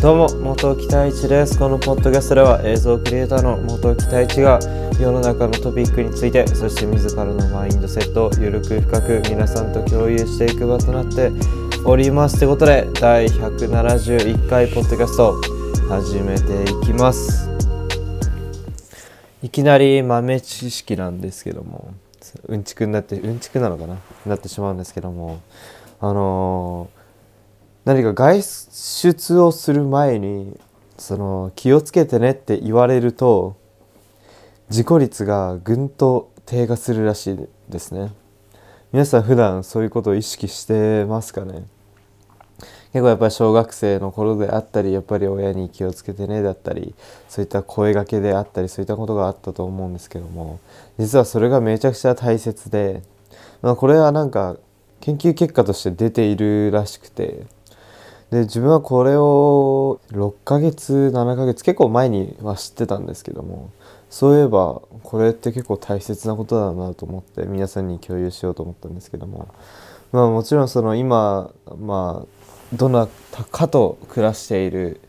[0.00, 4.58] どうも元木太一ですこのポッドキャストでは映像クリエイターの元木太一が
[4.98, 8.26] 世の中のトピックについてそして自らのマインドセット。
[8.26, 11.30] をゆるく深く皆さんと共有していく場となって
[11.84, 15.34] おりますということで第171回ポッドキャスト
[15.88, 17.50] 始めていきます。
[19.42, 21.92] いきなり豆知識なんですけども。
[22.46, 23.96] うんちくになってうんちくなのかな？
[24.26, 25.40] なってしまうんですけども。
[26.00, 27.00] あのー
[27.86, 30.60] 何か外出をする前に
[30.98, 33.56] その気をつけてねって言われると
[34.68, 37.38] 事故率がぐんと低下するらしい
[37.70, 38.12] ですね。
[38.92, 41.64] 皆さん普段そういうことを意識してますかね？
[42.92, 46.94] 結構やっぱり小学生の頃であったりやっぱり親に気をつけてねだったり
[47.28, 50.58] そういった声がけであったりそういったことがあったと思うんですけども
[50.98, 53.02] 実はそれがめちゃくちゃ大切で、
[53.62, 54.56] まあ、これはなんか
[55.00, 57.46] 研究結果として出ているらしくて
[58.30, 63.70] で自分はこれを6ヶ月7ヶ月結構前には知ってたんですけども
[64.08, 69.48] そういえばこれって結構大切なことだなと思って皆さんに共有しようと思ったんですけども
[70.12, 72.40] まあもちろんその今まあ
[72.72, 75.00] どなたかと暮らしている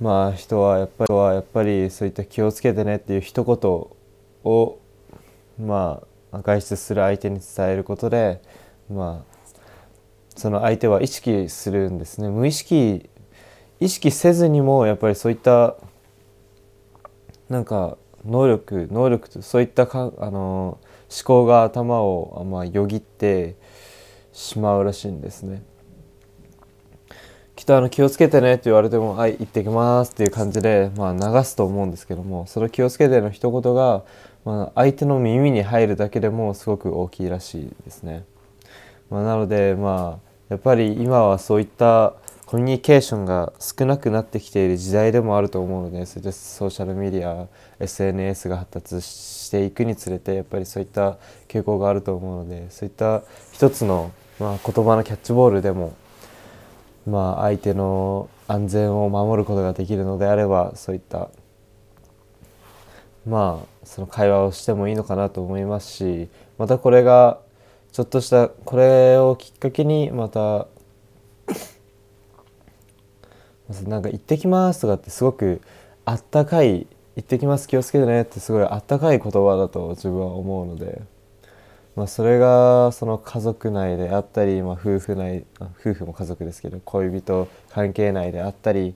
[0.00, 4.78] まあ人はやっぱりはやっぱりそういった気をつけてねっていう一言を
[5.58, 6.02] ま
[6.32, 8.42] あ外出する相手に伝えることで
[8.90, 9.30] まあ
[10.36, 13.08] その相手は意識するんですね無意識
[13.78, 15.76] 意識せずにもやっぱりそういった
[17.48, 20.78] なんか能力能力とそういったかあの
[21.10, 23.56] 思考が頭を、まあ、よぎって
[24.32, 25.62] しまうらしいんですね。
[27.60, 34.02] きっとあの気をつけてねって言われても「はい行ってきます」っていう感じで、まあ、流すと思うんですけどもその気をつけての一言が、
[34.46, 38.24] まあ、相手の耳に入るだけでもすごく大きいらしいですね。
[39.10, 42.14] まあ、なのでまあやっぱり今はそういった
[42.46, 47.46] コミュニケーションが少なくなってきている時代でもあると思うのでそれでソーシャルメディア
[47.78, 55.92] SNS が発達していくにつれてやっぱりそういった傾向があると思うのでそういった一つの、まあ、言葉のキャッチボールでも、
[57.06, 61.30] まあ、相手の安全を守ることができるのであればそういった
[63.26, 66.28] まあその会話をしてもいいのかなと思いますし
[66.58, 67.38] またこれが
[67.92, 70.66] ちょっとしたこれをきっかけにまた
[73.86, 75.60] なんか「行ってきます」とかってすごく
[76.04, 81.02] あったかい「行ってきます気をつけてね」ってすごいあったかい言葉だと自分は思うので、
[81.96, 85.44] まあ、それがその家族内であったり、まあ、夫婦内
[85.80, 88.94] 夫婦も家族ですけど恋人関係内であったり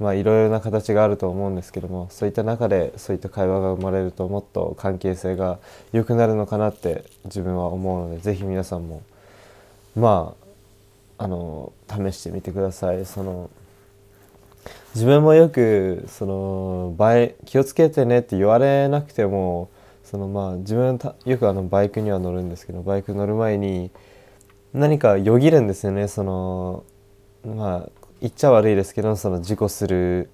[0.00, 5.58] まあいろいろな形があると思うんですけどもそういった中でそういった会話が生まれるともっと関係性が
[5.92, 9.02] 良くなるのかなって自分は思うので是非皆さんも
[9.94, 10.34] ま
[11.18, 13.06] ああの試してみてください。
[13.06, 13.50] その
[14.94, 19.68] 自分もよくそのバイ気をつけてねって言われなくても
[20.04, 23.90] そのまあ自分よくあのバイクには乗るんですけどバイク乗る前に
[24.72, 26.84] 何かよぎるんですよねその
[27.44, 30.30] まあ言っちゃ悪いですけどその事故する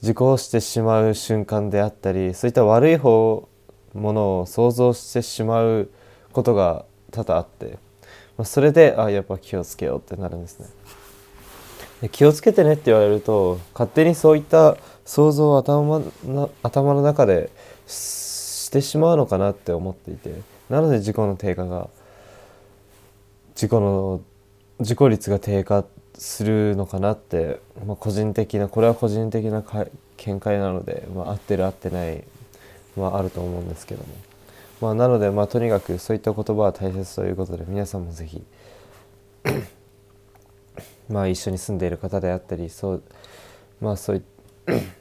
[0.00, 3.48] 事故をしてしまう瞬間であったりそういった悪い方
[3.94, 5.90] ものを想像してしまう
[6.32, 7.78] ことが多々あって、
[8.36, 10.68] まあ、それであやっぱ気をつけようってなるんですね。
[12.12, 17.50] 気をつけてねって言われると勝手にそういった想像を頭の頭の中で
[18.68, 21.88] してしまうのかなって思っていてなので事故の低下が
[23.54, 24.20] 事故の
[24.84, 25.86] 事故率が低下
[26.18, 29.64] するのかなって、まあ、個人的なこれは個人的な
[30.18, 32.24] 見解なので、まあ、合ってる合ってない
[32.94, 34.08] はあると思うんですけども、
[34.82, 38.42] まあ、なので、まあ、とにかくそういった言葉は大切ということで皆さんも是非
[41.08, 43.02] まあ一緒に住んでいる方であったりそう
[43.80, 44.22] まあそういっ
[44.66, 44.97] た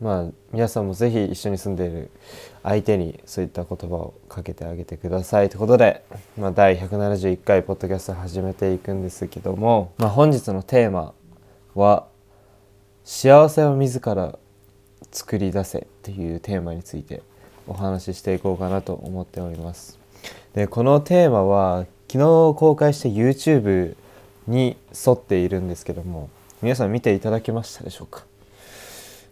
[0.00, 2.10] まあ皆さんも是非一緒に住んでいる
[2.62, 6.04] 相手にそういった言葉をかけてあげてくださいということで、
[6.38, 11.12] まあ、第171回ポッドキャスト始めていくんですけども、まあ、本日のテーマ
[11.74, 12.06] は
[13.04, 14.38] 「幸せを自ら
[15.12, 17.22] 作り出せ」っていうテーマについて
[17.66, 19.98] お話ししていこうかなと思っております。
[20.54, 23.94] でこのテーマは昨日公開した YouTube
[24.48, 24.76] に
[25.06, 26.28] 沿っているんですけども
[26.60, 28.24] 皆さん見ていただけましたでしょうか、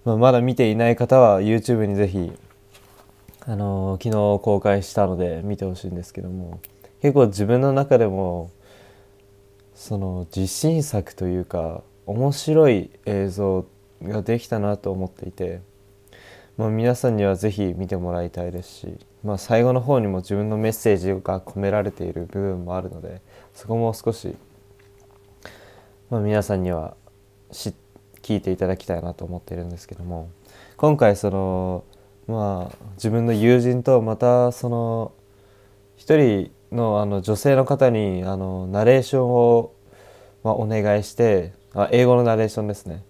[0.08, 2.32] まあ、まだ見ていない方は YouTube にぜひ
[3.40, 6.62] あの昨日公開したので見てほしいんですけども
[7.02, 8.50] 結構自分の中でも
[9.74, 13.66] その自信作というか面白い映像
[14.02, 15.60] ができたなと思っていて、
[16.56, 23.20] まあ、皆さんには是非見てもらいたいですし、まあ、最後の方にも自分のメッセージが込められている部分もあるので
[23.52, 24.34] そこも少し、
[26.08, 26.96] まあ、皆さんには
[27.52, 27.87] 知って
[28.22, 30.30] 聞いていただきたいなと思っているんですけども
[30.76, 31.84] 今回その
[32.26, 35.12] まあ自分の友人とまたその
[35.96, 39.72] 一人のあの女性の方にあのナレーションを、
[40.44, 43.02] まあ、お願いしてあ英語のナレーションですね、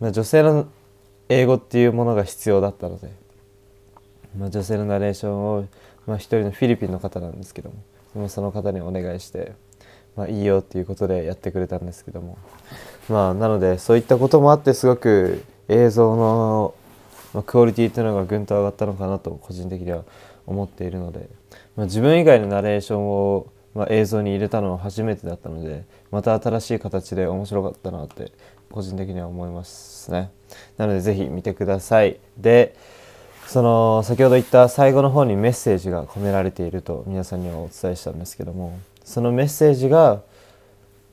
[0.00, 0.68] まあ、女性の
[1.28, 3.12] 英語っていうものが必要だったので、
[4.36, 5.66] まあ、女性のナレーションを、
[6.06, 7.72] まあ、一人のフィリピンの方なんですけど
[8.14, 9.52] もその方にお願いして、
[10.16, 12.36] まあ、いいよっていうことでやってくれたんですけども。
[13.08, 16.74] まあなのでそういったこともあってすごく映像の
[17.46, 20.04] クオリティというのがぐんと上がったのかなと個人的には
[20.46, 21.28] 思っているので、
[21.76, 28.32] まあ、自分以外のナレーションを、まあ、映像に入れたのは初めてだったのでまた新しい形で面白かったなって
[28.70, 30.30] 個人的には思いますね。
[30.76, 32.20] なのでぜひ見てください。
[32.36, 32.76] で
[33.46, 38.78] その先ほど言った最後の方にメッセージが込められていると皆さんにはお伝えしたんですけども。
[39.04, 40.22] そのメッセージが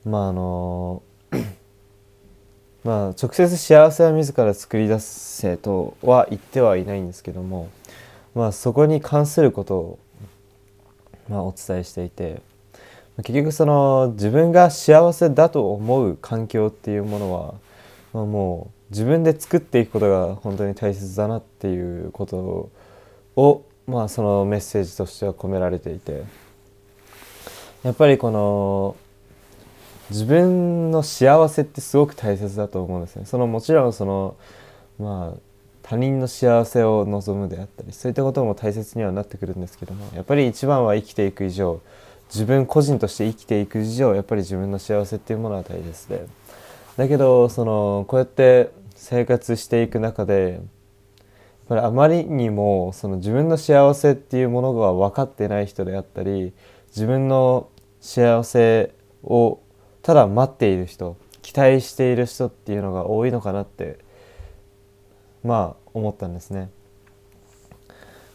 [0.04, 1.02] まああの
[2.84, 7.68] まあ直接幸せは自ら作り出せとは言ってはいないんですけども
[8.34, 9.98] まあそこに関することを
[11.28, 12.40] まあお伝えしていて
[13.18, 17.54] 結局その自分が幸せだと思う環境っていうものは、
[18.12, 22.70] まあ、もう自分で作っていくことが本当に大切だなっていうこと
[23.34, 26.22] をまあそのメッセージとしては込められていて
[27.84, 28.96] やっぱりこの
[30.10, 33.26] 自分の幸せってすごく大切だと思うんですね。
[33.26, 34.36] そのもちろんその
[34.98, 35.38] まあ
[35.82, 41.80] 他人の幸せを望むであったりそういったことも大切にはなってくるんですけどもやっぱり一番は生きていく以上
[42.28, 46.26] 自分個人として生きていく以上やっぱり自分の幸せっていうものは大切で
[46.98, 50.60] だけどそのこうやって生活していく中でやっ
[51.68, 56.52] ぱりあまりにもその自分の幸せっていうものが分かってない人であったり
[56.88, 57.68] 自分の
[58.00, 59.60] 幸せを
[60.02, 63.98] ただ待っている人期待している人っていうのが多いのかなって
[65.42, 66.70] まあ思ったんですね。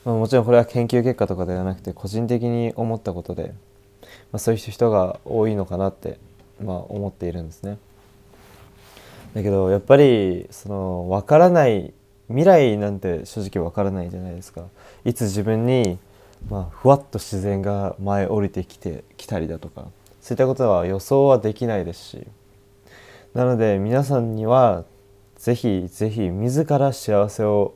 [0.05, 3.53] まあ、もちろんこれは研究結果とかではなくて個人的に思ったことで、
[4.31, 6.17] まあ、そういう人が多いのかなって、
[6.61, 7.77] まあ、思っているんですね。
[9.33, 11.93] だけどやっぱりその分からない
[12.27, 14.65] 未来なんて正直分からないじゃないですか。
[15.05, 15.99] いつ自分に、
[16.49, 19.87] まあ、ふわっと自然が前降りてきてきたりだとか
[20.21, 22.27] そういったことは予想はできないですし
[23.33, 24.85] なので皆さんには
[25.37, 27.75] ぜひぜひ自ら幸せを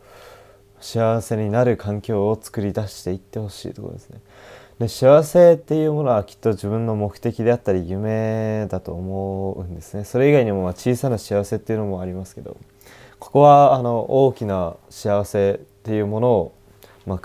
[0.80, 4.22] 幸せになる環境を作り出していってほしいところですね。
[4.80, 10.04] で幸せっていうものはきっと自分の目的であったり夢だと思うんですね。
[10.04, 12.58] それ以外にも小さな幸せっていうのもありますけど
[13.20, 16.54] ここはあの大きな幸せっていうものを、
[17.08, 17.18] まあ、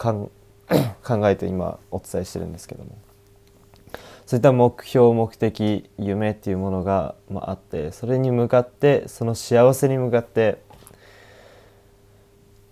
[1.04, 2.90] 考えて今お伝えしてるんですけども
[4.26, 10.58] そういった目標目的夢っていうものが、まあ、ってそれに向かってその幸せに向かって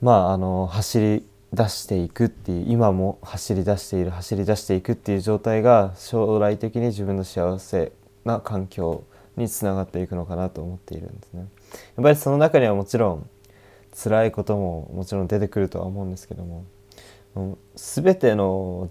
[0.00, 7.92] まああの走り出していくっていう今も走り出している走り出していくっていう状態が将来的に自分の幸せ
[8.24, 9.04] な環境
[9.36, 11.40] につながっていくのかなと思っているんですね。
[11.96, 13.28] やっぱりその中にはもちろん
[13.92, 16.64] 辛いことももちろん出てくるとは思うんですけども
[17.74, 18.88] 全ての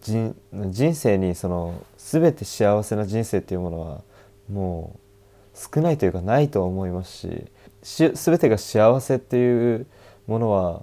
[0.00, 4.02] 人生にその全て幸せな人生っていうものは
[4.50, 7.46] もう少ないというかないと思います
[7.82, 9.86] し全てが幸せっていう
[10.26, 10.82] ものは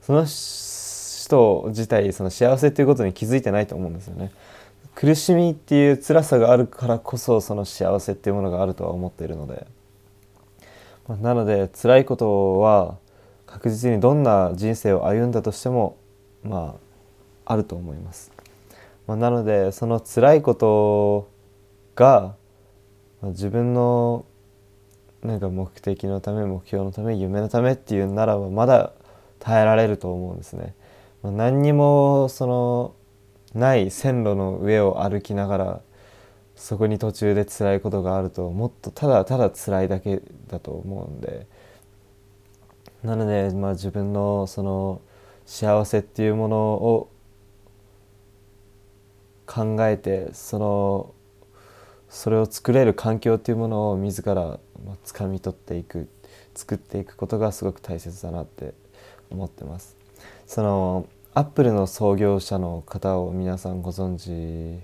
[0.00, 4.32] その人自体その幸せっていうことに気づいてないと思うんですよね。
[4.94, 9.66] 苦しみっていう辛さがあるからこそその幸せっていうものがあるとは思っているので、
[11.06, 12.96] まあ、なので辛いことは
[13.44, 15.98] 確実にどんな人生を歩んだとしても
[16.48, 16.76] ま
[17.44, 18.32] ああると思います。
[19.06, 21.28] まあ、なのでその辛いこと
[21.94, 22.34] が、
[23.22, 24.24] まあ、自分の
[25.22, 28.92] なんか目的のため目標のため夢のためっていうならばまだ
[29.38, 30.74] 耐えられると思うんですね。
[31.22, 32.94] まあ、何にもその
[33.54, 35.80] ない線路の上を歩きながら
[36.56, 41.46] そこに途中で辛いことがあるともっとただただ辛いだけだと思うんで
[43.02, 45.00] なので、まあ、自分のその
[45.46, 47.10] 幸せっていうものを
[49.46, 51.14] 考えてその
[52.08, 54.58] それを作れる環境っていうものを自ら
[55.04, 56.08] 掴み取っていく
[56.54, 58.74] 作っていくことがすごく大切だなって
[59.30, 59.96] 思ってます。
[60.46, 64.82] そのアップルの創業者の方を皆さんご存知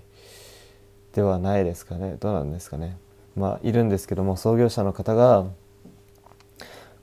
[1.13, 2.17] ではないですかね？
[2.19, 2.97] どうなんですかね？
[3.35, 5.45] まあいるんですけども創業者の方が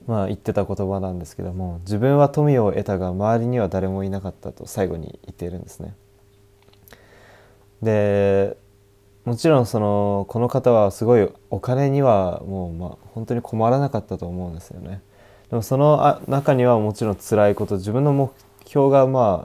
[0.07, 5.95] まあ、言ってた言葉なんですけども自分は富を得たが周りには誰もいなかったと最後に言っているんですね。
[7.81, 8.57] で
[9.25, 15.01] もちろんそのこの方はすごいお金にはもうまあ本当に困らなかったと思うんですよね。
[15.49, 18.31] でもその中にはもちろん辛いこと自分の目
[18.65, 19.39] 標がま